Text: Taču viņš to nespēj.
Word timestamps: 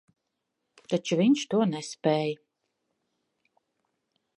Taču 0.93 1.19
viņš 1.21 1.45
to 1.53 1.61
nespēj. 1.75 2.35